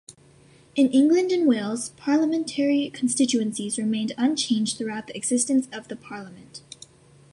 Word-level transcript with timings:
In 0.73 0.89
England 0.89 1.31
and 1.31 1.47
Wales 1.47 1.89
parliamentary 1.89 2.89
constituencies 2.91 3.77
remained 3.77 4.13
unchanged 4.17 4.79
throughout 4.79 5.05
the 5.05 5.15
existence 5.15 5.67
of 5.71 5.89
the 5.89 5.95
Parliament. 5.95 6.63